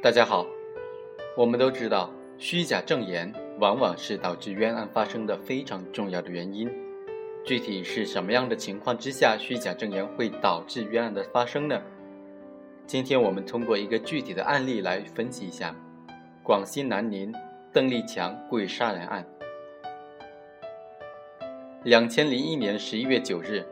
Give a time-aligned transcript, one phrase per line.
[0.00, 0.46] 大家好，
[1.36, 2.08] 我们都知道，
[2.38, 6.70] 虚假证言往往是导致冤案发生的非常重要的原因。
[7.44, 11.82] 具体是什么样的情况之下，虚假证言会导致冤案的发生呢？
[12.86, 15.74] 今天我们通过一个具体的案例来分析一下
[16.44, 17.34] 广西南宁
[17.72, 19.26] 邓立强故意杀人案。
[21.82, 23.66] 两千零一年十一月九日，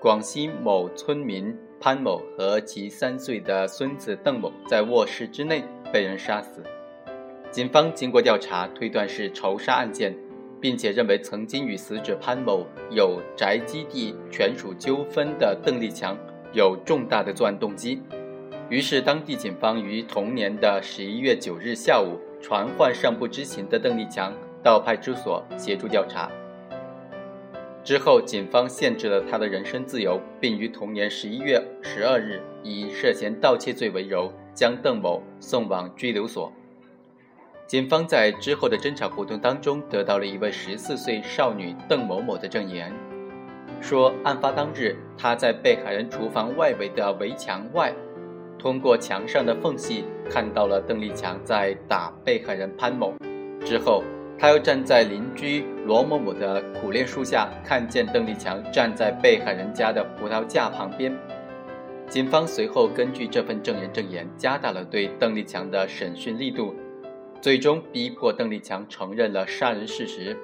[0.00, 1.56] 广西某村民。
[1.80, 6.62] 潘某和其三岁的孙子邓某在卧室之内被人杀死。
[7.50, 10.14] 警方经过调查，推断是仇杀案件，
[10.60, 16.16] 并且认为曾经与死者潘某有宅基地权属纠纷的邓立强
[16.52, 18.02] 有重大的作案动机。
[18.68, 24.30] 于是，当地警方于同年的十一月九日下午传唤尚不知情的邓立强
[24.62, 26.30] 到派出所协助调查。
[27.88, 36.52] 之后，警方限制了他的人身自由，并于同年十一月十二日以涉嫌盗窃罪为由，将邓某送往拘留所。
[37.66, 42.92] 警方在之后的侦查活动当中，得到了一位十四岁少女邓某某的证言，
[43.80, 47.90] 说案发当日，她在被害人厨房外围的围墙外，
[48.58, 53.14] 通过墙上的缝隙看到了邓立强在打被害人潘某。
[53.64, 54.04] 之后。
[54.40, 61.12] 他又站在邻居罗某某的苦楝树下，看见邓立强站在被害人家的葡萄架旁边。
[62.08, 66.72] 警方随后根据这份证人证言，加大了对邓立强的审讯力度，
[67.40, 70.36] 最终逼迫邓立强承认了杀人事实。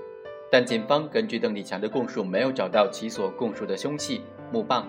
[0.50, 4.86] 但警方根据邓立强的供述，没有找到其所供述的凶器木棒。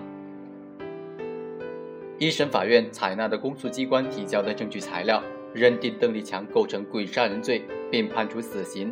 [2.17, 5.21] 一审法院采纳的公诉机关提交的证据材料。
[5.55, 8.91] 认定邓立强构成故意杀人罪，并判处死刑。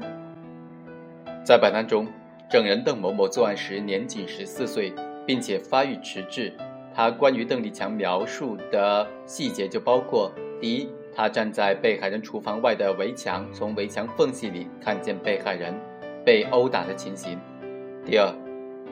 [1.45, 2.07] 在本案中，
[2.49, 4.93] 证人邓某某作案时年仅十四岁，
[5.27, 6.53] 并且发育迟滞。
[6.95, 15.73] 他关于邓立强描述的细节就包括：第一，他站在被害人厨房外的围墙，从围墙缝隙里看见被害人
[16.23, 17.37] 被殴打的情形；
[18.05, 18.33] 第二，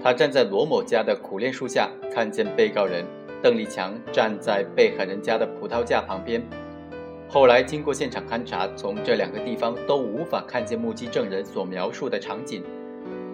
[0.03, 3.05] 他站在罗某家的苦楝树下，看见被告人
[3.41, 6.43] 邓立强站在被害人家的葡萄架旁边。
[7.33, 12.61] 后来经过现场勘查，从这两个地方都无法看见目击证人所描述的场景，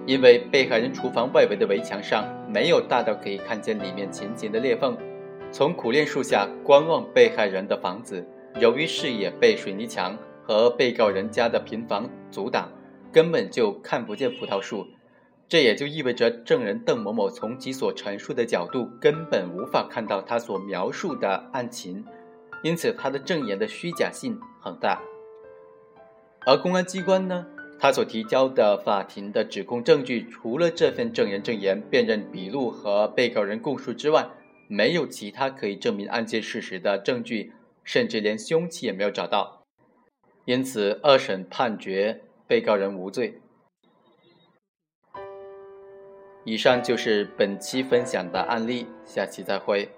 [0.06, 4.96] 因为被害人厨房外围的围墙上没有大到可以看见里面情形的裂缝。
[5.52, 8.24] 从苦楝树下观望被害人的房子，
[8.60, 12.70] 由于视野被水泥墙和被告人家的平房阻挡，
[13.12, 14.86] 根本就看不见葡萄树。
[15.50, 22.06] 这也就意味着证人邓某某从其所陈述的角度根本无法看到他所描述的案情。
[22.64, 25.02] 因此，他的证言的虚假性很大。
[26.46, 27.46] 而公安机关呢，
[27.80, 34.30] 他所提交的法庭的指控证据，除了这份证人证言、辨认笔录和被告人供述之外，
[34.68, 37.54] 没有其他可以证明案件事实的证据，
[37.84, 39.64] 甚至连凶器也没有找到。
[40.46, 43.40] 因此，二审判决被告人无罪。
[46.46, 49.90] 以上就是本期分享的案例，下期再会。